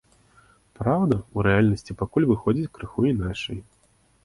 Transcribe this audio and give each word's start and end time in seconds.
Праўда, 0.79 1.17
у 1.35 1.45
рэальнасці 1.49 1.97
пакуль 2.01 2.29
выходзіць 2.33 2.73
крыху 2.81 2.99
іначай. 3.13 3.63